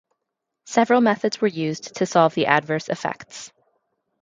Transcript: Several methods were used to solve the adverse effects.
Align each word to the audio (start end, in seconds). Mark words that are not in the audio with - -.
Several 0.65 0.99
methods 0.99 1.39
were 1.41 1.47
used 1.47 1.97
to 1.97 2.07
solve 2.07 2.33
the 2.33 2.47
adverse 2.47 2.89
effects. 2.89 3.51